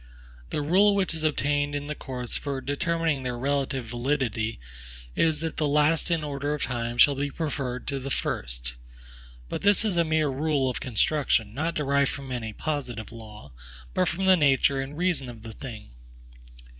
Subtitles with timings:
[0.49, 4.59] The rule which has obtained in the courts for determining their relative validity
[5.15, 8.73] is, that the last in order of time shall be preferred to the first.
[9.47, 13.51] But this is a mere rule of construction, not derived from any positive law,
[13.93, 15.91] but from the nature and reason of the thing.